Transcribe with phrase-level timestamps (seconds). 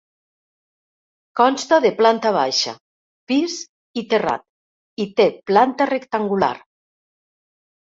[1.39, 2.73] Consta de planta baixa,
[3.33, 3.59] pis
[4.03, 6.53] i terrat i té planta rectangular.